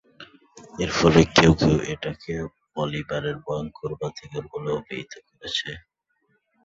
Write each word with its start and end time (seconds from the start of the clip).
এর 0.73 0.91
ফলে 0.97 1.21
কেউ 1.35 1.51
কেউ 1.59 1.75
এটাকে 1.93 2.33
বলিভারের 2.75 3.35
"ভয়ঙ্কর 3.45 3.91
বাতিঘর" 3.99 4.43
বলে 4.51 4.69
অভিহিত 4.79 5.13
করেছে। 5.27 5.69